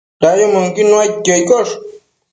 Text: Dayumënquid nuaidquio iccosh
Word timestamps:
Dayumënquid 0.23 0.89
nuaidquio 0.91 1.35
iccosh 1.43 1.73